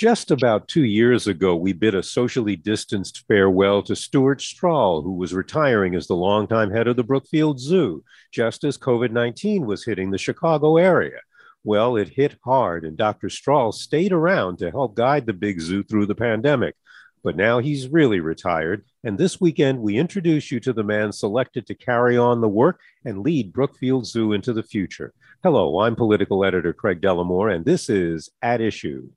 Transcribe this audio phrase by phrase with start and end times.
[0.00, 5.12] Just about two years ago, we bid a socially distanced farewell to Stuart Strahl, who
[5.12, 9.84] was retiring as the longtime head of the Brookfield Zoo, just as COVID 19 was
[9.84, 11.18] hitting the Chicago area.
[11.64, 13.28] Well, it hit hard, and Dr.
[13.28, 16.76] Strahl stayed around to help guide the big zoo through the pandemic.
[17.22, 21.66] But now he's really retired, and this weekend we introduce you to the man selected
[21.66, 25.12] to carry on the work and lead Brookfield Zoo into the future.
[25.42, 29.10] Hello, I'm political editor Craig Dellimore, and this is At Issue.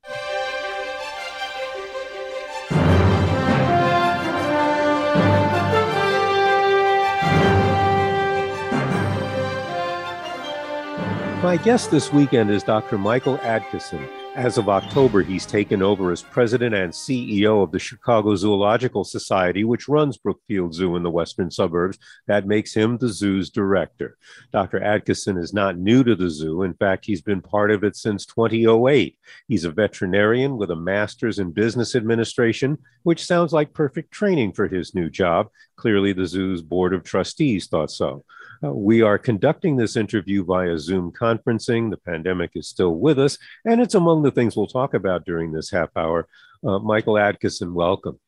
[11.54, 12.98] My guest this weekend is Dr.
[12.98, 14.10] Michael Adkesson.
[14.34, 19.64] As of October, he's taken over as president and CEO of the Chicago Zoological Society,
[19.64, 22.00] which runs Brookfield Zoo in the western suburbs.
[22.26, 24.18] That makes him the zoo's director.
[24.52, 24.80] Dr.
[24.80, 26.64] Adkesson is not new to the zoo.
[26.64, 29.16] In fact, he's been part of it since 2008.
[29.48, 34.68] He's a veterinarian with a master's in business administration, which sounds like perfect training for
[34.68, 35.50] his new job.
[35.76, 38.26] Clearly, the zoo's board of trustees thought so.
[38.72, 41.90] We are conducting this interview via Zoom conferencing.
[41.90, 45.52] The pandemic is still with us, and it's among the things we'll talk about during
[45.52, 46.28] this half hour.
[46.66, 48.20] Uh, Michael Adkesson, welcome.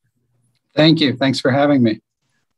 [0.76, 1.16] Thank you.
[1.16, 2.02] Thanks for having me.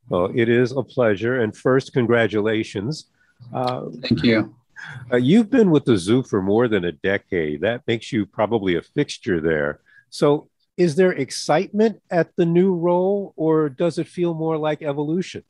[0.10, 1.42] Well, it is a pleasure.
[1.42, 3.12] And first, congratulations.
[3.54, 4.56] Uh, Thank you.
[5.12, 7.62] Uh, you've been with the zoo for more than a decade.
[7.62, 9.82] That makes you probably a fixture there.
[10.10, 15.44] So, is there excitement at the new role, or does it feel more like evolution?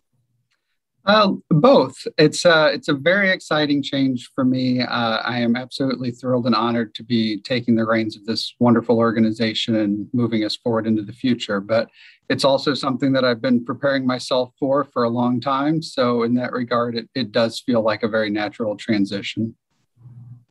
[1.07, 1.95] Uh, both.
[2.17, 4.81] It's uh, it's a very exciting change for me.
[4.81, 8.97] Uh, I am absolutely thrilled and honored to be taking the reins of this wonderful
[8.97, 11.61] organization and moving us forward into the future.
[11.61, 11.87] But
[12.29, 15.81] it's also something that I've been preparing myself for for a long time.
[15.81, 19.55] So in that regard, it, it does feel like a very natural transition.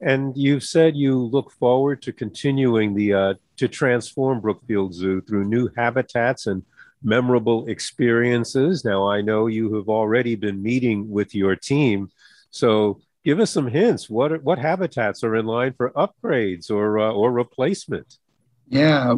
[0.01, 5.45] And you've said you look forward to continuing the uh, to transform Brookfield Zoo through
[5.45, 6.63] new habitats and
[7.07, 8.85] memorable experiences.
[8.85, 12.11] Now, I know you have already been meeting with your team.
[12.51, 14.11] So, give us some hints.
[14.11, 18.19] What, what habitats are in line for upgrades or, uh, or replacement?
[18.69, 19.15] Yeah,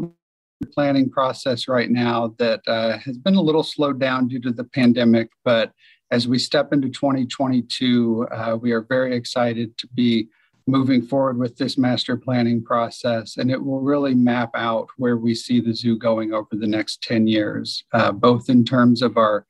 [0.66, 4.64] planning process right now that uh, has been a little slowed down due to the
[4.64, 5.30] pandemic.
[5.44, 5.72] But
[6.10, 10.28] as we step into 2022, uh, we are very excited to be
[10.68, 15.34] moving forward with this master planning process, and it will really map out where we
[15.34, 19.46] see the zoo going over the next 10 years, uh, both in terms of our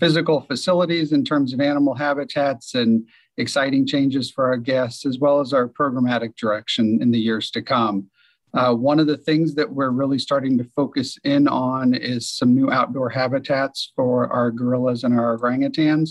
[0.00, 3.06] physical facilities, in terms of animal habitats, and
[3.36, 7.60] exciting changes for our guests, as well as our programmatic direction in the years to
[7.60, 8.08] come.
[8.54, 12.54] Uh, one of the things that we're really starting to focus in on is some
[12.54, 16.10] new outdoor habitats for our gorillas and our orangutans.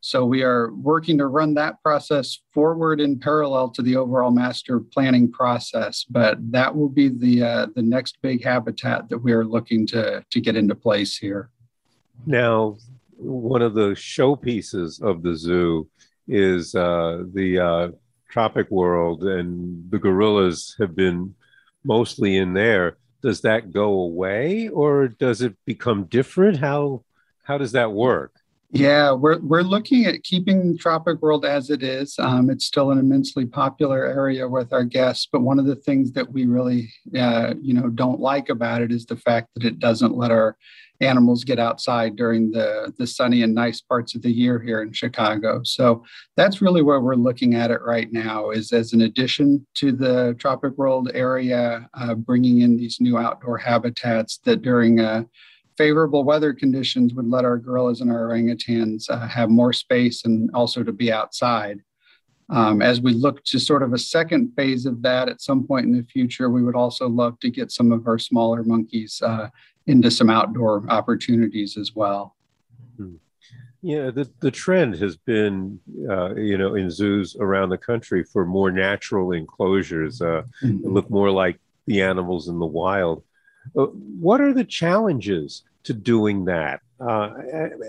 [0.00, 4.80] So we are working to run that process forward in parallel to the overall master
[4.80, 6.04] planning process.
[6.04, 10.24] But that will be the uh, the next big habitat that we are looking to
[10.30, 11.50] to get into place here.
[12.26, 12.76] Now,
[13.16, 15.88] one of the showpieces of the zoo
[16.28, 17.88] is uh, the uh,
[18.28, 21.34] tropic world, and the gorillas have been
[21.84, 22.98] mostly in there.
[23.22, 26.58] Does that go away, or does it become different?
[26.58, 27.04] How
[27.42, 28.37] how does that work?
[28.70, 32.18] Yeah, we're we're looking at keeping Tropic World as it is.
[32.18, 36.12] Um, it's still an immensely popular area with our guests, but one of the things
[36.12, 39.78] that we really, uh, you know, don't like about it is the fact that it
[39.78, 40.54] doesn't let our
[41.00, 44.92] animals get outside during the the sunny and nice parts of the year here in
[44.92, 45.62] Chicago.
[45.64, 46.04] So
[46.36, 48.50] that's really where we're looking at it right now.
[48.50, 53.56] Is as an addition to the Tropic World area, uh, bringing in these new outdoor
[53.56, 55.22] habitats that during uh,
[55.78, 60.50] favorable weather conditions would let our gorillas and our orangutans uh, have more space and
[60.52, 61.80] also to be outside.
[62.50, 65.86] Um, as we look to sort of a second phase of that at some point
[65.86, 69.48] in the future, we would also love to get some of our smaller monkeys uh,
[69.86, 72.34] into some outdoor opportunities as well.
[72.96, 73.16] Hmm.
[73.82, 75.78] Yeah, the, the trend has been,
[76.10, 80.88] uh, you know, in zoos around the country for more natural enclosures, uh, mm-hmm.
[80.88, 83.22] look more like the animals in the wild.
[83.76, 83.86] Uh,
[84.20, 87.30] what are the challenges to doing that uh,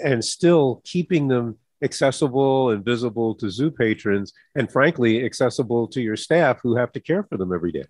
[0.04, 6.16] and still keeping them accessible and visible to zoo patrons and frankly accessible to your
[6.16, 7.86] staff who have to care for them every day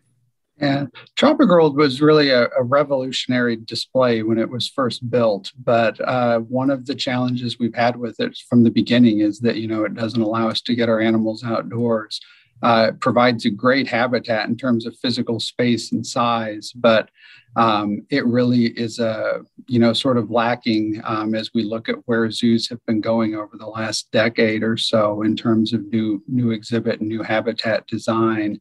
[0.62, 5.54] yeah, Tropic World was really a, a, revolutionary display when it was first built.
[5.58, 9.56] But uh, one of the challenges we've had with it from the beginning is that
[9.56, 12.20] you know it doesn't allow us to get our animals outdoors.
[12.62, 17.10] Uh, provides a great habitat in terms of physical space and size, but
[17.56, 21.96] um, it really is a you know sort of lacking um, as we look at
[22.06, 26.22] where zoos have been going over the last decade or so in terms of new
[26.28, 28.60] new exhibit and new habitat design.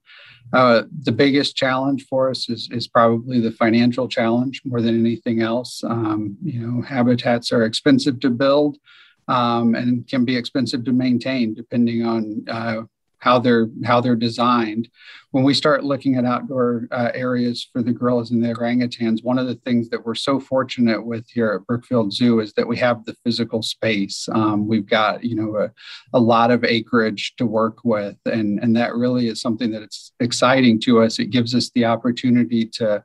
[0.53, 5.43] Uh, the biggest challenge for us is, is probably the financial challenge more than anything
[5.43, 5.85] else.
[5.85, 8.79] Um, you know, habitats are expensive to build
[9.29, 12.83] um, and can be expensive to maintain depending on uh,
[13.19, 14.89] how they're how they're designed.
[15.31, 19.39] When we start looking at outdoor uh, areas for the gorillas and the orangutans, one
[19.39, 22.79] of the things that we're so fortunate with here at Brookfield Zoo is that we
[22.79, 24.27] have the physical space.
[24.33, 25.71] Um, we've got you know a,
[26.13, 30.13] a lot of acreage to work with, and and that really is something that it's
[30.21, 31.19] exciting to us.
[31.19, 33.05] It gives us the opportunity to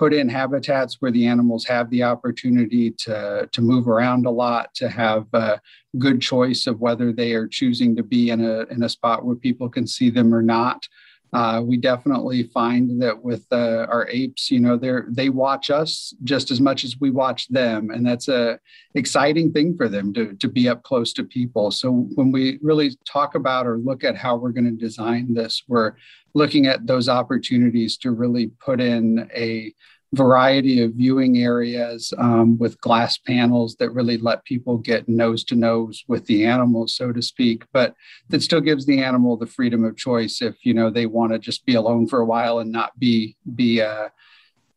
[0.00, 4.74] put in habitats where the animals have the opportunity to, to move around a lot,
[4.74, 5.60] to have a
[5.98, 9.36] good choice of whether they are choosing to be in a, in a spot where
[9.36, 10.88] people can see them or not.
[11.32, 16.12] Uh, we definitely find that with uh, our apes, you know, they they watch us
[16.24, 18.58] just as much as we watch them, and that's a
[18.94, 21.70] exciting thing for them to to be up close to people.
[21.70, 25.62] So when we really talk about or look at how we're going to design this,
[25.68, 25.92] we're
[26.34, 29.72] looking at those opportunities to really put in a
[30.12, 35.54] variety of viewing areas um, with glass panels that really let people get nose to
[35.54, 37.94] nose with the animal so to speak but
[38.28, 41.38] that still gives the animal the freedom of choice if you know they want to
[41.38, 44.08] just be alone for a while and not be be uh,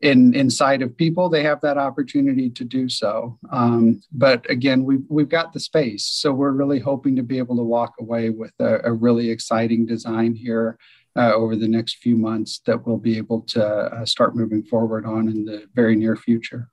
[0.02, 3.40] in inside of people they have that opportunity to do so.
[3.52, 7.56] Um, but again we've, we've got the space so we're really hoping to be able
[7.56, 10.78] to walk away with a, a really exciting design here
[11.16, 15.28] over the next few months that we'll be able to uh, start moving forward on
[15.28, 16.70] in the very near future.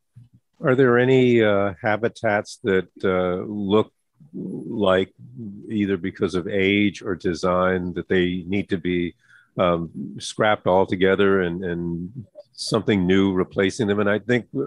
[0.62, 3.92] Are there any uh, habitats that uh, look
[4.34, 5.12] like
[5.68, 9.14] either because of age or design that they need to be
[9.58, 14.00] um, scrapped altogether and, and something new replacing them?
[14.00, 14.64] And I think uh,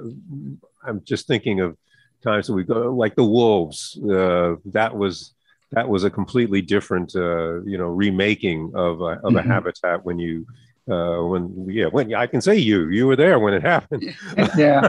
[0.83, 1.77] I'm just thinking of
[2.23, 3.99] times that we go like the wolves.
[4.01, 5.32] Uh, that was
[5.73, 9.37] that was a completely different, uh, you know, remaking of a, of mm-hmm.
[9.37, 10.45] a habitat when you
[10.89, 14.03] uh, when yeah when I can say you you were there when it happened.
[14.57, 14.87] yeah,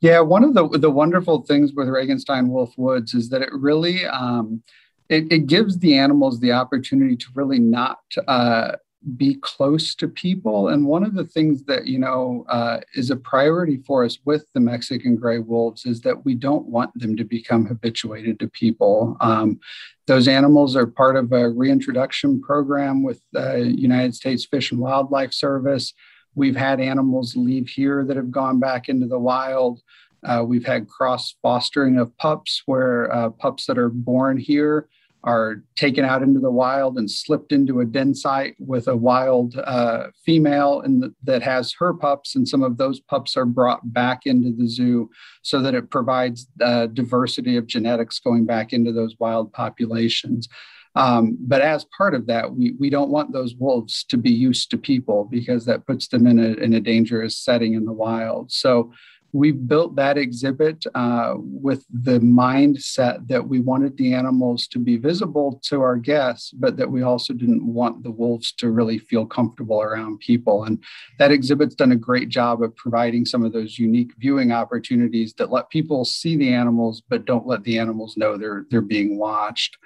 [0.00, 0.20] yeah.
[0.20, 4.62] One of the the wonderful things with Regenstein Wolf Woods is that it really um,
[5.08, 8.72] it, it gives the animals the opportunity to really not uh,
[9.16, 10.68] be close to people.
[10.68, 14.46] And one of the things that, you know, uh, is a priority for us with
[14.54, 19.16] the Mexican gray wolves is that we don't want them to become habituated to people.
[19.20, 19.60] Um,
[20.06, 25.32] those animals are part of a reintroduction program with the United States Fish and Wildlife
[25.32, 25.92] Service.
[26.34, 29.82] We've had animals leave here that have gone back into the wild.
[30.24, 34.88] Uh, we've had cross fostering of pups where uh, pups that are born here
[35.24, 39.56] are taken out into the wild and slipped into a den site with a wild
[39.56, 44.26] uh, female the, that has her pups, and some of those pups are brought back
[44.26, 45.10] into the zoo
[45.42, 50.48] so that it provides uh, diversity of genetics going back into those wild populations.
[50.96, 54.70] Um, but as part of that, we, we don't want those wolves to be used
[54.70, 58.52] to people because that puts them in a, in a dangerous setting in the wild.
[58.52, 58.92] So
[59.34, 64.96] we built that exhibit uh, with the mindset that we wanted the animals to be
[64.96, 69.26] visible to our guests, but that we also didn't want the wolves to really feel
[69.26, 70.62] comfortable around people.
[70.64, 70.80] And
[71.18, 75.50] that exhibit's done a great job of providing some of those unique viewing opportunities that
[75.50, 79.76] let people see the animals, but don't let the animals know they're they're being watched.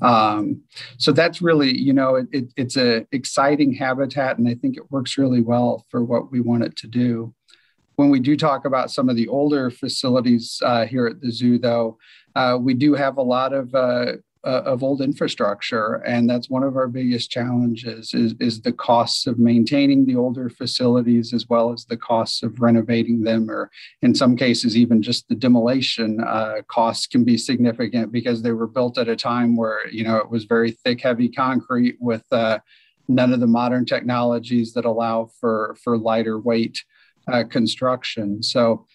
[0.00, 0.62] Um,
[0.98, 4.90] so that's really, you know, it, it, it's a exciting habitat, and I think it
[4.90, 7.34] works really well for what we want it to do.
[7.96, 11.58] When we do talk about some of the older facilities uh, here at the zoo,
[11.58, 11.98] though,
[12.34, 14.12] uh, we do have a lot of uh,
[14.44, 19.26] uh, of old infrastructure, and that's one of our biggest challenges is, is the costs
[19.28, 23.70] of maintaining the older facilities as well as the costs of renovating them, or
[24.02, 28.66] in some cases even just the demolition uh, costs can be significant because they were
[28.66, 32.58] built at a time where you know it was very thick, heavy concrete with uh,
[33.06, 36.82] none of the modern technologies that allow for for lighter weight
[37.28, 38.42] uh, construction.
[38.42, 38.86] So,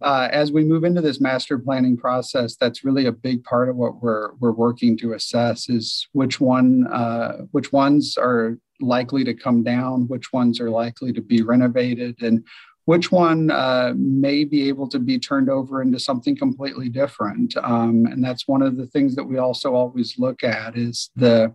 [0.00, 3.76] uh, as we move into this master planning process, that's really a big part of
[3.76, 9.34] what we're we're working to assess is which one uh, which ones are likely to
[9.34, 12.44] come down, which ones are likely to be renovated, and
[12.84, 17.54] which one uh, may be able to be turned over into something completely different.
[17.58, 21.52] Um, and that's one of the things that we also always look at is the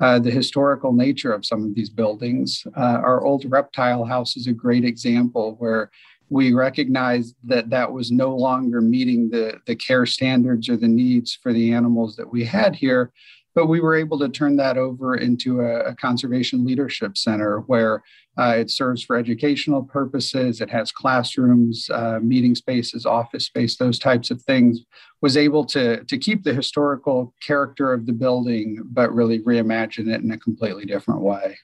[0.00, 2.66] uh, the historical nature of some of these buildings.
[2.76, 5.90] Uh, our old reptile house is a great example where
[6.30, 11.38] we recognized that that was no longer meeting the, the care standards or the needs
[11.40, 13.12] for the animals that we had here.
[13.54, 18.02] But we were able to turn that over into a, a conservation leadership center where
[18.36, 20.60] uh, it serves for educational purposes.
[20.60, 24.80] It has classrooms, uh, meeting spaces, office space, those types of things.
[25.22, 30.20] Was able to, to keep the historical character of the building, but really reimagine it
[30.20, 31.56] in a completely different way.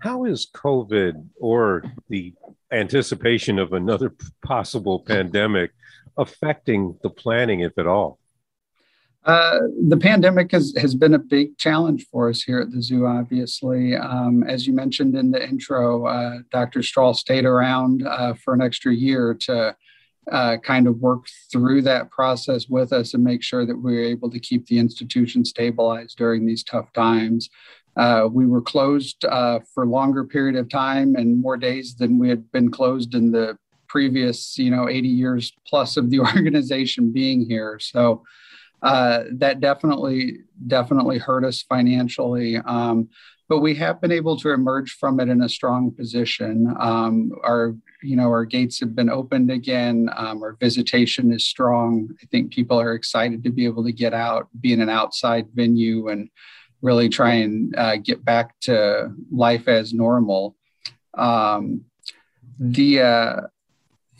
[0.00, 2.34] How is COVID or the
[2.72, 5.70] anticipation of another possible pandemic
[6.18, 8.18] affecting the planning, if at all?
[9.24, 13.06] Uh, the pandemic has, has been a big challenge for us here at the zoo,
[13.06, 13.94] obviously.
[13.94, 16.82] Um, as you mentioned in the intro, uh, Dr.
[16.82, 19.76] Strahl stayed around uh, for an extra year to
[20.30, 24.04] uh, kind of work through that process with us and make sure that we were
[24.04, 27.48] able to keep the institution stabilized during these tough times.
[27.96, 32.28] Uh, we were closed uh, for longer period of time and more days than we
[32.28, 33.56] had been closed in the
[33.88, 37.78] previous, you know, 80 years plus of the organization being here.
[37.80, 38.22] So
[38.82, 42.56] uh, that definitely, definitely hurt us financially.
[42.56, 43.08] Um,
[43.48, 46.74] but we have been able to emerge from it in a strong position.
[46.80, 50.08] Um, our, you know, our gates have been opened again.
[50.16, 52.08] Um, our visitation is strong.
[52.22, 55.48] I think people are excited to be able to get out, be in an outside
[55.54, 56.30] venue, and
[56.80, 60.56] really try and uh, get back to life as normal.
[61.14, 61.84] Um,
[62.58, 63.40] the uh,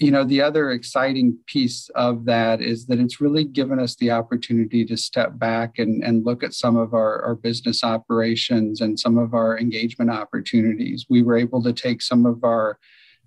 [0.02, 4.10] you know the other exciting piece of that is that it's really given us the
[4.10, 8.98] opportunity to step back and, and look at some of our, our business operations and
[8.98, 11.06] some of our engagement opportunities.
[11.08, 12.78] We were able to take some of our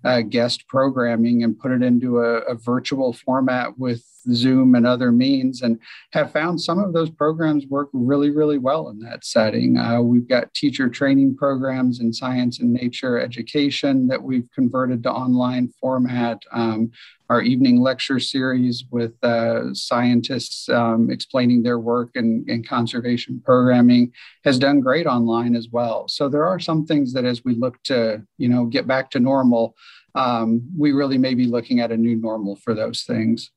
[0.06, 5.10] uh, guest programming and put it into a, a, virtual format with Zoom and other
[5.10, 5.80] means, and
[6.12, 9.76] have found some of those programs work really, really well in that setting.
[9.76, 15.10] Uh, we've got teacher training programs in science and nature education that we've converted to
[15.10, 16.40] online format.
[16.52, 16.92] Um,
[17.28, 24.12] our evening lecture series with uh, scientists um, explaining their work in conservation programming
[24.44, 26.06] has done great online as well.
[26.06, 29.20] So there are some things that as we look to, you know, get back to
[29.20, 29.74] normal,
[30.16, 33.50] um, we really may be looking at a new normal for those things.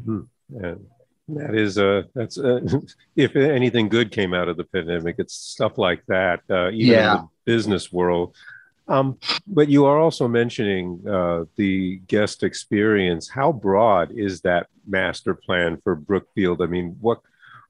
[0.00, 0.64] Mm-hmm.
[0.64, 0.86] And
[1.28, 2.60] that is a uh, that's uh,
[3.16, 6.40] if anything good came out of the pandemic, it's stuff like that.
[6.48, 7.16] Uh, even yeah.
[7.16, 8.34] in the business world,
[8.88, 13.28] um, but you are also mentioning uh, the guest experience.
[13.28, 16.62] How broad is that master plan for Brookfield?
[16.62, 17.20] I mean, what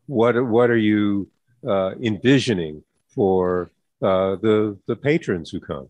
[0.06, 1.28] what what are you
[1.66, 5.88] uh, envisioning for uh, the the patrons who come?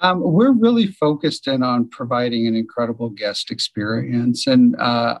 [0.00, 5.18] Um, we're really focused in on providing an incredible guest experience, and uh,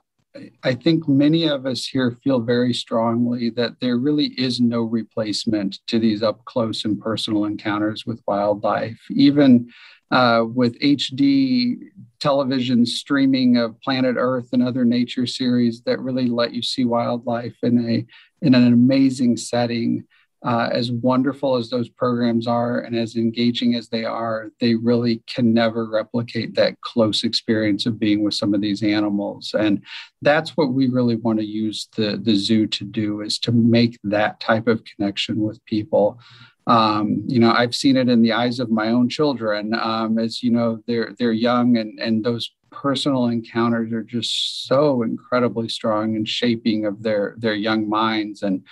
[0.62, 5.80] I think many of us here feel very strongly that there really is no replacement
[5.88, 9.00] to these up close and personal encounters with wildlife.
[9.10, 9.70] Even
[10.10, 11.76] uh, with HD
[12.20, 17.56] television streaming of Planet Earth and other nature series that really let you see wildlife
[17.62, 18.06] in a
[18.44, 20.04] in an amazing setting
[20.42, 25.22] uh, as wonderful as those programs are and as engaging as they are, they really
[25.26, 29.54] can never replicate that close experience of being with some of these animals.
[29.58, 29.82] And
[30.22, 33.98] that's what we really want to use the, the zoo to do is to make
[34.04, 36.18] that type of connection with people.
[36.66, 40.42] Um, you know, I've seen it in the eyes of my own children um, as,
[40.42, 46.14] you know, they're, they're young and, and those personal encounters are just so incredibly strong
[46.14, 48.62] in shaping of their their young minds and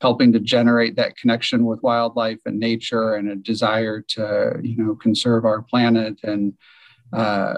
[0.00, 4.94] helping to generate that connection with wildlife and nature and a desire to you know
[4.94, 6.54] conserve our planet and
[7.12, 7.54] uh,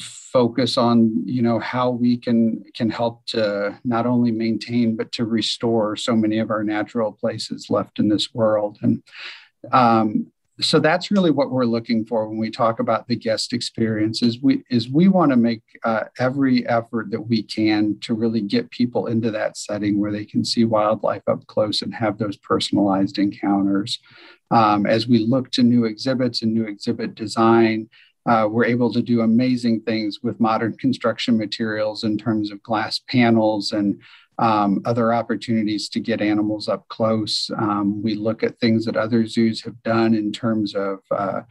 [0.00, 5.24] focus on you know how we can can help to not only maintain but to
[5.24, 8.78] restore so many of our natural places left in this world.
[8.82, 9.02] And
[9.70, 14.22] um, so that's really what we're looking for when we talk about the guest experience
[14.22, 18.40] is we is we want to make uh, every effort that we can to really
[18.40, 22.36] get people into that setting where they can see wildlife up close and have those
[22.36, 23.98] personalized encounters.
[24.50, 27.88] Um, as we look to new exhibits and new exhibit design
[28.26, 33.00] uh, we're able to do amazing things with modern construction materials in terms of glass
[33.08, 34.00] panels and
[34.38, 37.50] um, other opportunities to get animals up close.
[37.56, 41.42] Um, we look at things that other zoos have done in terms of, uh,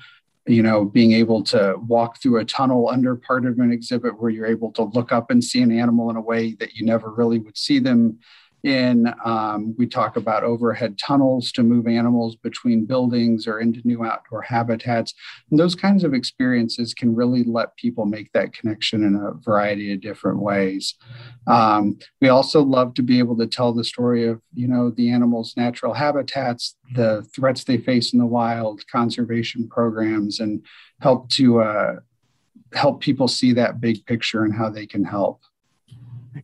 [0.48, 4.32] you know, being able to walk through a tunnel under part of an exhibit where
[4.32, 7.12] you're able to look up and see an animal in a way that you never
[7.12, 8.18] really would see them
[8.64, 14.04] in um, we talk about overhead tunnels to move animals between buildings or into new
[14.06, 15.14] outdoor habitats.
[15.50, 19.94] And those kinds of experiences can really let people make that connection in a variety
[19.94, 20.96] of different ways.
[21.48, 25.10] Um, we also love to be able to tell the story of you know the
[25.10, 30.64] animals natural habitats the threats they face in the wild conservation programs and
[31.00, 31.96] help to uh,
[32.74, 35.42] help people see that big picture and how they can help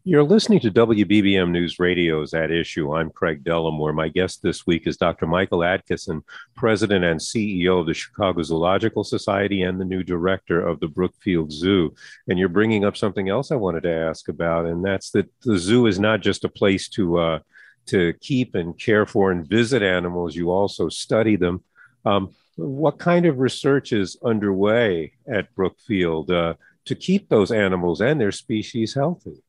[0.03, 2.95] you're listening to WBBM News Radio's At Issue.
[2.95, 3.93] I'm Craig Dellimore.
[3.93, 5.25] My guest this week is Dr.
[5.25, 6.23] Michael Adkesson,
[6.55, 11.51] President and CEO of the Chicago Zoological Society and the new director of the Brookfield
[11.51, 11.93] Zoo.
[12.27, 15.57] And you're bringing up something else I wanted to ask about, and that's that the
[15.57, 17.39] zoo is not just a place to uh,
[17.87, 20.35] to keep and care for and visit animals.
[20.35, 21.63] You also study them.
[22.05, 28.19] Um, what kind of research is underway at Brookfield uh, to keep those animals and
[28.19, 29.43] their species healthy?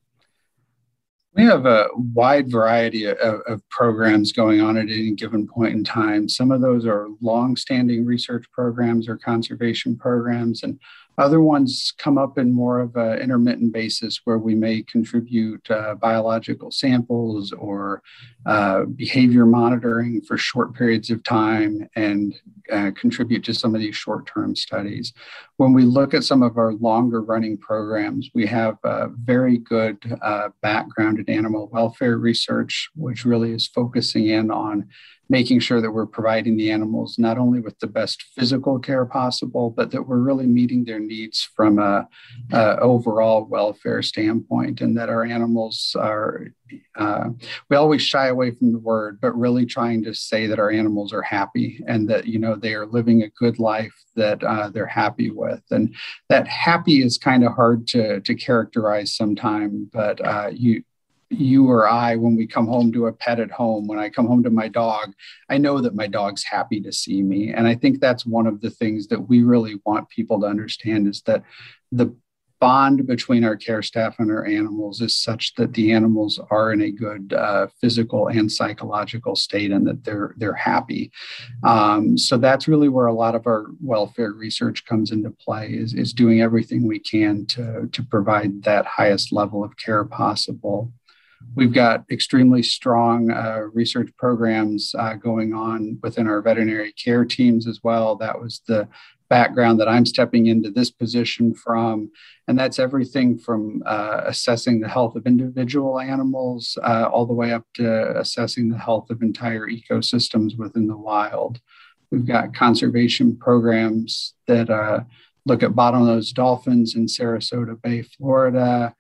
[1.39, 5.85] We have a wide variety of, of, programs going on at any given point in
[5.85, 6.29] time.
[6.29, 10.81] Some of those are long-standing research programs or conservation programs, and
[11.19, 15.97] other ones come up in more of an intermittent basis where we may contribute uh,
[15.97, 18.03] biological samples or
[18.47, 22.35] uh, behavior monitoring for short periods of time and
[22.73, 25.13] uh, contribute to some of these short term studies.
[25.57, 29.99] When we look at some of our longer running programs, we have a very good
[30.23, 34.89] uh, background in animal welfare research, which really is focusing in on
[35.29, 39.71] making sure that we're providing the animals not only with the best physical care possible,
[39.71, 42.09] but that we're really meeting their needs from a,
[42.53, 46.49] a overall welfare standpoint, and that our animals are.
[46.99, 47.31] Uh,
[47.71, 51.15] we always shy away from the word, but really trying to say that our animals
[51.15, 54.87] are happy and that you know they are living a good life that uh, they're
[54.87, 55.95] happy with, and
[56.29, 59.89] that happy is kind of hard to to characterize sometimes.
[59.93, 60.83] But uh, you
[61.31, 64.27] you or I, when we come home to a pet at home, when I come
[64.27, 65.13] home to my dog,
[65.49, 67.53] I know that my dog's happy to see me.
[67.53, 71.07] And I think that's one of the things that we really want people to understand
[71.07, 71.43] is that
[71.93, 72.15] the
[72.61, 76.83] bond between our care staff and our animals is such that the animals are in
[76.83, 81.11] a good uh, physical and psychological state and that they're they're happy
[81.63, 85.95] um, so that's really where a lot of our welfare research comes into play is,
[85.95, 90.93] is doing everything we can to to provide that highest level of care possible
[91.55, 97.67] We've got extremely strong uh, research programs uh, going on within our veterinary care teams
[97.67, 98.17] as well.
[98.17, 98.89] That was the
[99.29, 102.11] background that I'm stepping into this position from.
[102.47, 107.53] And that's everything from uh, assessing the health of individual animals uh, all the way
[107.53, 111.61] up to assessing the health of entire ecosystems within the wild.
[112.11, 115.01] We've got conservation programs that uh,
[115.45, 118.95] look at bottlenose dolphins in Sarasota Bay, Florida.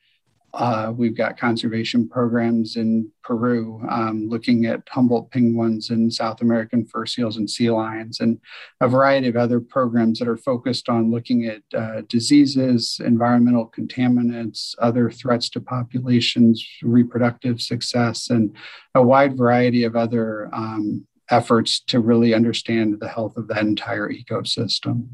[0.54, 6.87] Uh, we've got conservation programs in Peru um, looking at Humboldt penguins and South American
[6.87, 8.40] fur seals and sea lions, and
[8.80, 14.74] a variety of other programs that are focused on looking at uh, diseases, environmental contaminants,
[14.78, 18.56] other threats to populations, reproductive success, and
[18.94, 24.08] a wide variety of other um, efforts to really understand the health of that entire
[24.11, 25.08] ecosystem.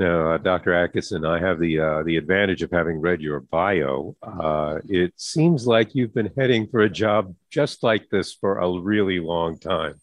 [0.00, 0.70] Now, uh, Dr.
[0.70, 4.16] Adkesson, I have the uh, the advantage of having read your bio.
[4.22, 8.80] Uh, it seems like you've been heading for a job just like this for a
[8.80, 10.00] really long time.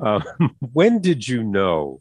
[0.00, 0.22] Um,
[0.72, 2.00] when did you know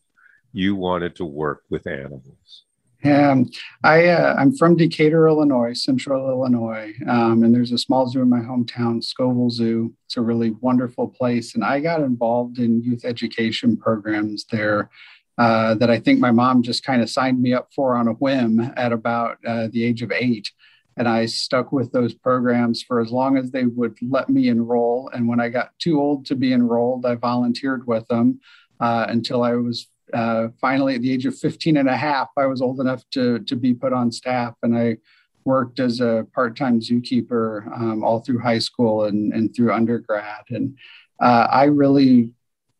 [0.53, 2.65] you wanted to work with animals?
[3.03, 3.49] Um,
[3.83, 8.29] I uh, I'm from Decatur, Illinois, Central Illinois, um, and there's a small zoo in
[8.29, 9.91] my hometown, Scovill Zoo.
[10.05, 14.91] It's a really wonderful place, and I got involved in youth education programs there
[15.39, 18.13] uh, that I think my mom just kind of signed me up for on a
[18.13, 20.51] whim at about uh, the age of eight.
[20.97, 25.09] And I stuck with those programs for as long as they would let me enroll.
[25.13, 28.41] And when I got too old to be enrolled, I volunteered with them
[28.81, 32.27] uh, until I was uh, finally at the age of 15 and a half.
[32.37, 34.55] I was old enough to, to be put on staff.
[34.61, 34.97] And I
[35.45, 40.43] worked as a part-time zookeeper um, all through high school and, and through undergrad.
[40.49, 40.77] And
[41.21, 42.33] uh, I really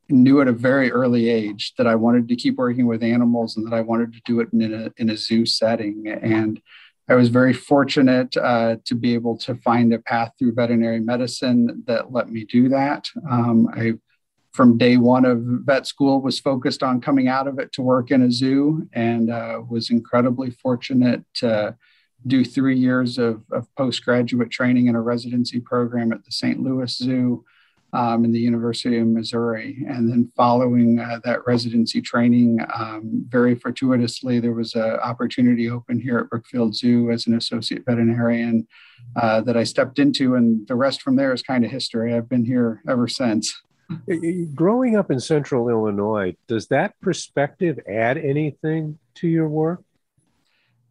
[0.10, 3.65] knew at a very early age that I wanted to keep working with animals and
[3.67, 6.08] that I wanted to do it in a, in a zoo setting.
[6.08, 6.62] And
[7.08, 11.84] I was very fortunate uh, to be able to find a path through veterinary medicine
[11.88, 13.10] that let me do that.
[13.30, 13.93] Um, I,
[14.52, 18.12] from day one of vet school, was focused on coming out of it to work
[18.12, 21.76] in a zoo and uh, was incredibly fortunate to
[22.28, 26.60] do three years of, of postgraduate training in a residency program at the St.
[26.60, 27.45] Louis Zoo
[27.93, 29.84] um, in the University of Missouri.
[29.88, 35.99] And then following uh, that residency training, um, very fortuitously, there was an opportunity open
[35.99, 38.67] here at Brookfield Zoo as an associate veterinarian
[39.15, 40.36] uh, that I stepped into.
[40.36, 42.13] And the rest from there is kind of history.
[42.13, 43.60] I've been here ever since.
[44.54, 49.82] Growing up in central Illinois, does that perspective add anything to your work?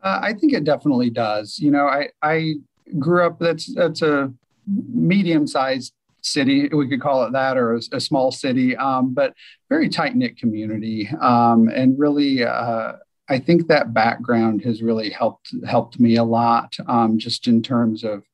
[0.03, 1.61] Uh, I think it definitely does.
[1.61, 2.55] You know, I, I
[2.99, 4.33] grew up, that's, that's a
[4.67, 9.35] medium sized city, we could call it that, or a, a small city, um, but
[9.69, 11.09] very tight knit community.
[11.21, 12.93] Um, and really, uh,
[13.29, 18.05] I think that background has really helped helped me a lot, um, just in terms
[18.05, 18.25] of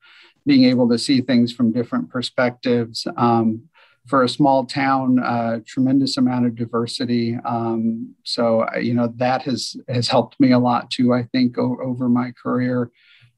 [0.47, 3.07] being able to see things from different perspectives.
[3.17, 3.69] Um,
[4.07, 7.39] for a small town, uh, tremendous amount of diversity.
[7.45, 11.13] Um, so you know that has has helped me a lot too.
[11.13, 12.91] I think o- over my career.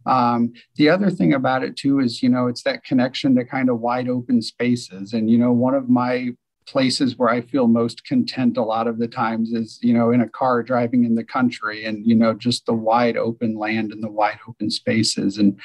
[0.07, 3.69] Um, the other thing about it too is, you know, it's that connection to kind
[3.69, 5.12] of wide open spaces.
[5.12, 6.31] And, you know, one of my
[6.69, 10.21] places where I feel most content a lot of the times is, you know, in
[10.21, 14.03] a car driving in the country and, you know, just the wide open land and
[14.03, 15.38] the wide open spaces.
[15.38, 15.61] And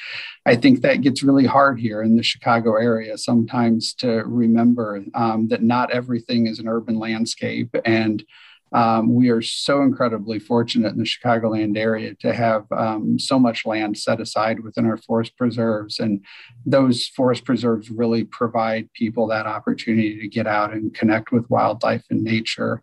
[0.46, 5.48] I think that gets really hard here in the Chicago area sometimes to remember um,
[5.48, 7.74] that not everything is an urban landscape.
[7.84, 8.24] And,
[8.72, 13.66] um, we are so incredibly fortunate in the Chicagoland area to have um, so much
[13.66, 15.98] land set aside within our forest preserves.
[15.98, 16.24] And
[16.64, 22.04] those forest preserves really provide people that opportunity to get out and connect with wildlife
[22.10, 22.82] and nature.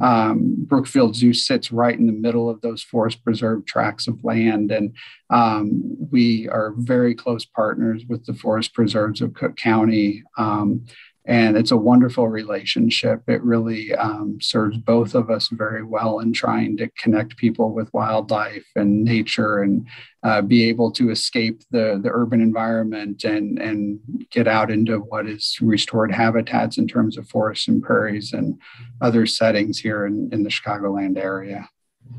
[0.00, 4.70] Um, Brookfield Zoo sits right in the middle of those forest preserve tracts of land.
[4.70, 4.94] And
[5.30, 10.22] um, we are very close partners with the forest preserves of Cook County.
[10.38, 10.84] Um,
[11.26, 13.22] and it's a wonderful relationship.
[13.28, 17.92] It really um, serves both of us very well in trying to connect people with
[17.92, 19.86] wildlife and nature and
[20.22, 25.26] uh, be able to escape the, the urban environment and, and get out into what
[25.26, 28.58] is restored habitats in terms of forests and prairies and
[29.00, 31.68] other settings here in, in the Chicagoland area.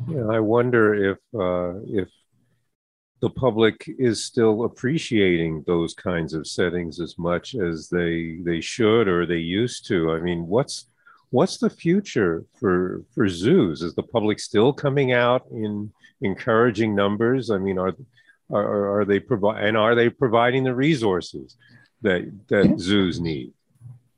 [0.07, 2.07] Yeah, I wonder if uh, if
[3.21, 9.07] the public is still appreciating those kinds of settings as much as they they should
[9.07, 10.11] or they used to.
[10.11, 10.87] I mean, what's
[11.29, 13.83] what's the future for for zoos?
[13.83, 17.51] Is the public still coming out in encouraging numbers?
[17.51, 17.95] I mean, are
[18.49, 21.55] are, are they provide and are they providing the resources
[22.01, 23.53] that that zoos need?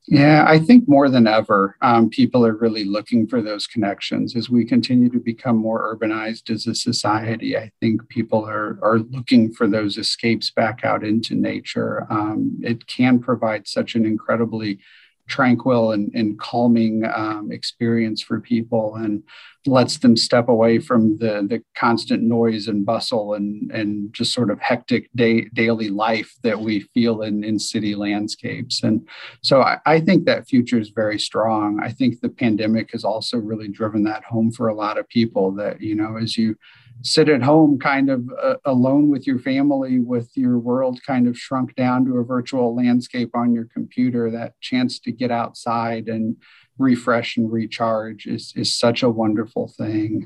[0.08, 4.50] Yeah, I think more than ever, um, people are really looking for those connections as
[4.50, 7.58] we continue to become more urbanized as a society.
[7.58, 12.06] I think people are are looking for those escapes back out into nature.
[12.10, 14.80] Um, it can provide such an incredibly
[15.28, 19.24] tranquil and, and calming um, experience for people and
[19.66, 24.52] lets them step away from the, the constant noise and bustle and, and just sort
[24.52, 28.84] of hectic day, daily life that we feel in, in city landscapes.
[28.84, 29.08] And
[29.42, 31.80] so I, I think that future is very strong.
[31.82, 35.52] I think the pandemic has also really driven that home for a lot of people
[35.54, 36.58] that, you know, as you
[37.04, 41.38] sit at home kind of uh, alone with your family with your world kind of
[41.38, 46.38] shrunk down to a virtual landscape on your computer that chance to get outside and
[46.78, 50.26] refresh and recharge is, is such a wonderful thing.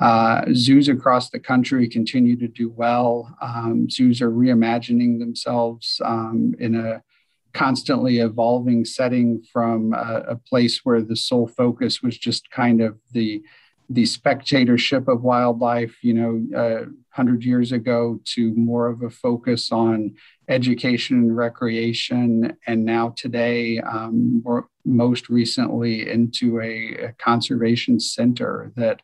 [0.00, 3.36] Uh, zoos across the country continue to do well.
[3.40, 7.02] Um, zoos are reimagining themselves um, in a
[7.52, 12.98] constantly evolving setting from a, a place where the sole focus was just kind of
[13.12, 13.42] the
[13.92, 19.70] the spectatorship of wildlife, you know, uh, 100 years ago to more of a focus
[19.70, 20.14] on
[20.48, 22.56] education and recreation.
[22.66, 24.42] And now today, um,
[24.86, 29.02] most recently, into a, a, conservation center that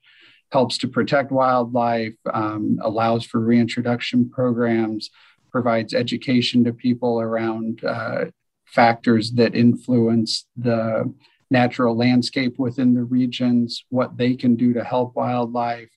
[0.52, 5.10] helps to protect wildlife, um, allows for reintroduction programs,
[5.50, 8.24] provides education to people around uh,
[8.64, 11.12] factors that influence the
[11.50, 15.90] natural landscape within the regions, what they can do to help wildlife.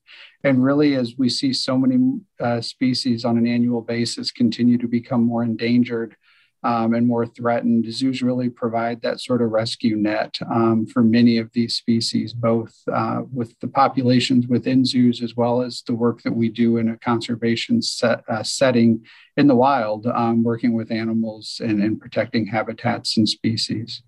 [0.43, 4.87] And really, as we see so many uh, species on an annual basis continue to
[4.87, 6.15] become more endangered,
[6.63, 7.91] um, and more threatened.
[7.91, 12.75] Zoos really provide that sort of rescue net um, for many of these species, both
[12.91, 16.89] uh, with the populations within zoos as well as the work that we do in
[16.89, 19.03] a conservation set, uh, setting
[19.37, 24.03] in the wild, um, working with animals and, and protecting habitats and species.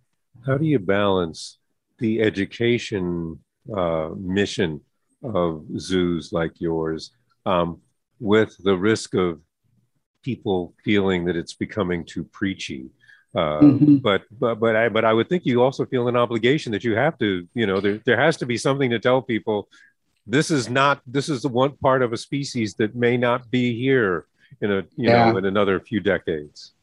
[0.45, 1.58] How do you balance
[1.99, 3.39] the education
[3.75, 4.82] uh, mission
[5.23, 7.12] of zoos like yours
[7.45, 7.79] um,
[8.19, 9.39] with the risk of
[10.21, 12.89] people feeling that it's becoming too preachy.
[13.36, 13.95] Uh, mm-hmm.
[13.97, 16.95] But but but I but I would think you also feel an obligation that you
[16.95, 19.69] have to you know there there has to be something to tell people
[20.27, 23.75] this is not this is the one part of a species that may not be
[23.75, 24.25] here
[24.62, 25.32] in a you yeah.
[25.32, 26.73] know in another few decades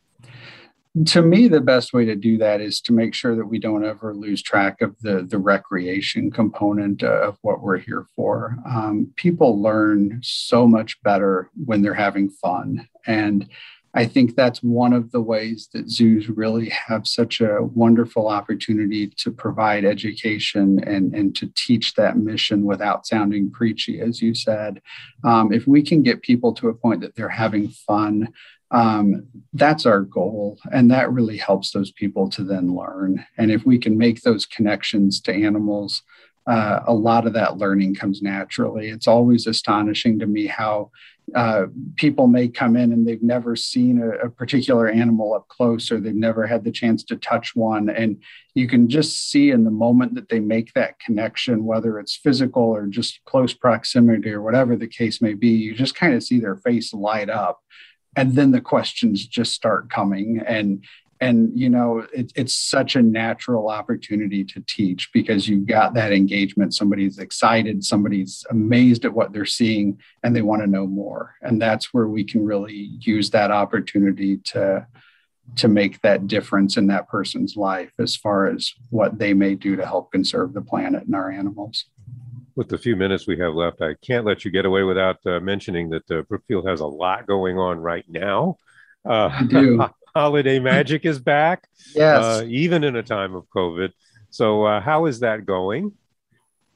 [1.07, 3.85] to me the best way to do that is to make sure that we don't
[3.85, 9.63] ever lose track of the the recreation component of what we're here for um, people
[9.63, 13.49] learn so much better when they're having fun and
[13.93, 19.09] I think that's one of the ways that zoos really have such a wonderful opportunity
[19.19, 24.81] to provide education and, and to teach that mission without sounding preachy, as you said.
[25.25, 28.29] Um, if we can get people to a point that they're having fun,
[28.71, 30.59] um, that's our goal.
[30.73, 33.25] And that really helps those people to then learn.
[33.37, 36.03] And if we can make those connections to animals,
[36.47, 38.89] uh, a lot of that learning comes naturally.
[38.89, 40.91] It's always astonishing to me how
[41.35, 45.93] uh, people may come in and they've never seen a, a, particular animal up close
[45.93, 47.89] or they've never had the chance to touch one.
[47.89, 48.21] And
[48.55, 52.65] you can just see in the moment that they make that connection, whether it's physical
[52.65, 56.41] or just close proximity or whatever the case may be, you just kind of see
[56.41, 57.61] their face light up
[58.17, 60.43] and then the questions just start coming.
[60.47, 60.85] And
[61.23, 66.13] and you know it, it's such a natural opportunity to teach because you've got that
[66.13, 66.75] engagement.
[66.75, 71.35] Somebody's excited somebody's amazed at what they're seeing and they want to know more.
[71.43, 74.87] And that's where we can really use that opportunity to
[75.57, 79.77] to make that difference in that person's life as far as what they may do
[79.77, 81.87] to help conserve the planet and our animals
[82.61, 85.41] with the few minutes we have left, I can't let you get away without uh,
[85.41, 88.59] mentioning that uh, Brookfield has a lot going on right now.
[89.03, 89.83] Uh, do.
[90.15, 91.67] holiday magic is back.
[91.95, 92.23] Yes.
[92.23, 93.93] Uh, even in a time of COVID.
[94.29, 95.93] So, uh, how is that going?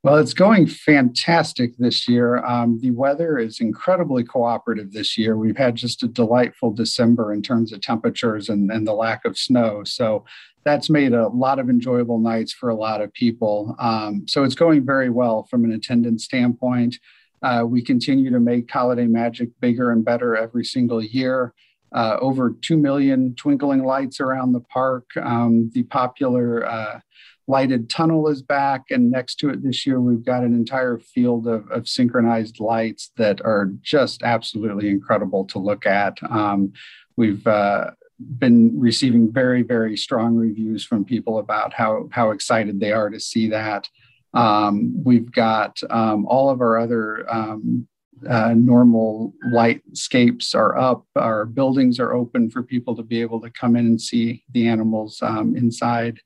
[0.03, 2.43] Well, it's going fantastic this year.
[2.43, 5.37] Um, the weather is incredibly cooperative this year.
[5.37, 9.37] We've had just a delightful December in terms of temperatures and, and the lack of
[9.37, 9.85] snow.
[9.85, 10.25] So
[10.65, 13.77] that's made a lot of enjoyable nights for a lot of people.
[13.79, 16.99] Um, so it's going very well from an attendance standpoint.
[17.43, 21.53] Uh, we continue to make Holiday Magic bigger and better every single year.
[21.95, 25.05] Uh, over 2 million twinkling lights around the park.
[25.17, 27.01] Um, the popular uh,
[27.47, 31.47] lighted tunnel is back and next to it this year we've got an entire field
[31.47, 36.73] of, of synchronized lights that are just absolutely incredible to look at um,
[37.17, 42.93] we've uh, been receiving very very strong reviews from people about how how excited they
[42.93, 43.89] are to see that
[44.35, 47.87] um, we've got um, all of our other um,
[48.29, 53.51] uh, normal lightscapes are up our buildings are open for people to be able to
[53.51, 56.21] come in and see the animals um, inside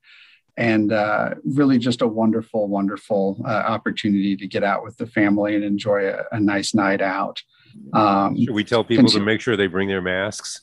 [0.59, 5.55] and uh, really just a wonderful, wonderful uh, opportunity to get out with the family
[5.55, 7.41] and enjoy a, a nice night out.
[7.93, 10.61] Um, Should we tell people to make sure they bring their masks?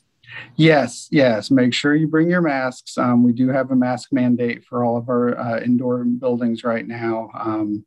[0.55, 1.51] Yes, yes.
[1.51, 2.97] Make sure you bring your masks.
[2.97, 6.85] Um, we do have a mask mandate for all of our uh, indoor buildings right
[6.87, 7.85] now, um,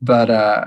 [0.00, 0.66] but uh,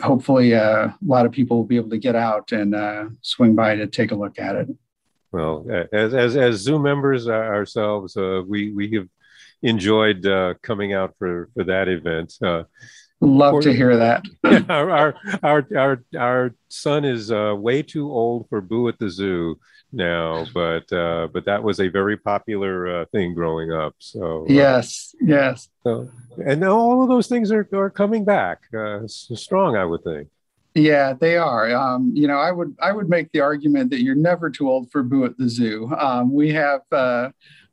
[0.00, 3.54] hopefully, uh, a lot of people will be able to get out and uh, swing
[3.54, 4.68] by to take a look at it.
[5.30, 9.08] Well, as as, as Zoom members ourselves, we we have
[9.62, 12.34] enjoyed uh, coming out for for that event.
[13.22, 14.24] Love to hear that.
[14.68, 19.08] our, our our our our son is uh, way too old for Boo at the
[19.08, 19.60] Zoo
[19.92, 23.94] now, but uh, but that was a very popular uh, thing growing up.
[24.00, 25.68] So uh, yes, yes.
[25.84, 26.10] So,
[26.44, 30.28] and all of those things are are coming back uh, strong, I would think.
[30.74, 31.72] Yeah, they are.
[31.74, 34.90] Um, you know, I would I would make the argument that you're never too old
[34.90, 35.92] for Boo at the Zoo.
[35.96, 37.28] Um, we have uh,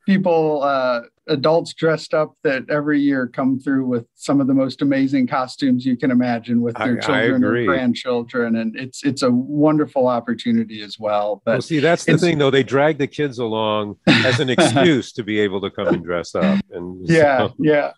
[0.09, 4.81] people uh, adults dressed up that every year come through with some of the most
[4.81, 9.29] amazing costumes you can imagine with their I, children or grandchildren and it's it's a
[9.29, 12.49] wonderful opportunity as well but well, see that's the thing though.
[12.49, 16.33] They drag the kids along as an excuse to be able to come and dress
[16.33, 17.91] up and yeah so, yeah.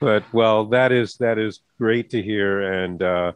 [0.00, 3.32] But well that is that is great to hear and uh,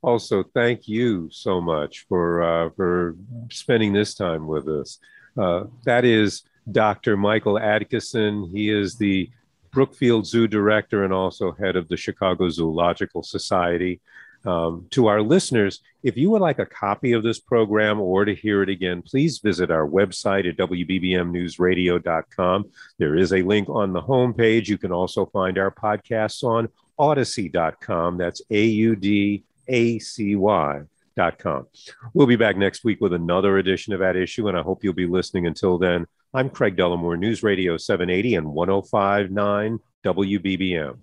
[0.00, 3.16] also thank you so much for uh, for
[3.50, 4.98] spending this time with us.
[5.38, 7.16] Uh, that is Dr.
[7.16, 8.50] Michael Adkesson.
[8.50, 9.30] He is the
[9.72, 14.00] Brookfield Zoo Director and also head of the Chicago Zoological Society.
[14.44, 18.34] Um, to our listeners, if you would like a copy of this program or to
[18.34, 22.64] hear it again, please visit our website at WBBMNewsRadio.com.
[22.98, 24.66] There is a link on the homepage.
[24.66, 28.18] You can also find our podcasts on Audacy.com.
[28.18, 30.82] That's A U D A C Y.
[31.14, 31.66] Dot com.
[32.14, 34.94] We'll be back next week with another edition of At Issue, and I hope you'll
[34.94, 36.06] be listening until then.
[36.34, 40.96] I'm Craig Dellimore, News Radio 780 and 1059 WBBM.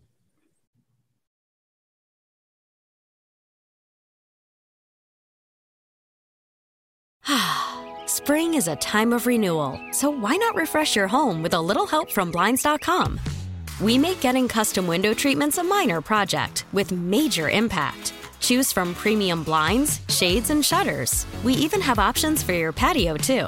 [8.07, 11.85] Spring is a time of renewal, so why not refresh your home with a little
[11.85, 13.19] help from Blinds.com?
[13.79, 18.13] We make getting custom window treatments a minor project with major impact.
[18.39, 21.27] Choose from premium blinds, shades, and shutters.
[21.43, 23.47] We even have options for your patio, too.